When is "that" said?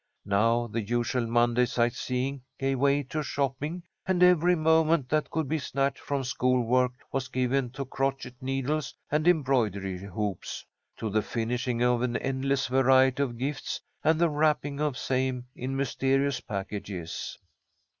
5.09-5.29